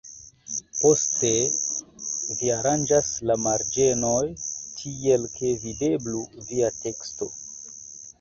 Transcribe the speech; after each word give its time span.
Poste 0.77 1.29
vi 2.39 2.49
aranĝas 2.53 3.11
la 3.31 3.35
marĝenojn 3.47 4.33
tiel, 4.79 5.27
ke 5.35 5.53
videblu 5.67 6.23
via 6.49 6.73
teksto. 6.79 7.29